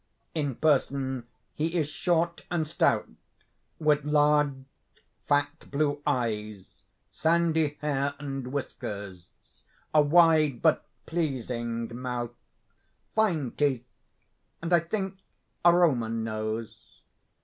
In 0.33 0.55
person, 0.55 1.27
he 1.53 1.75
is 1.75 1.87
short 1.87 2.43
and 2.49 2.65
stout, 2.65 3.07
with 3.77 4.03
large, 4.03 4.53
fat, 5.27 5.67
blue 5.69 6.01
eyes, 6.07 6.81
sandy 7.11 7.77
hair 7.81 8.15
and 8.17 8.47
whiskers, 8.51 9.27
a 9.93 10.01
wide 10.01 10.59
but 10.63 10.83
pleasing 11.05 11.95
mouth, 11.95 12.31
fine 13.13 13.51
teeth, 13.51 13.85
and 14.59 14.73
I 14.73 14.79
think 14.79 15.17
a 15.63 15.71
Roman 15.71 16.23
nose. 16.23 17.01